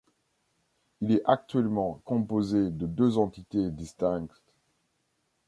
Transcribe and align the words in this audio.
Il 1.01 1.11
est 1.11 1.21
actuellement 1.27 2.01
composé 2.05 2.71
de 2.71 2.87
deux 2.87 3.19
entités 3.19 3.69
distinctes. 3.69 4.41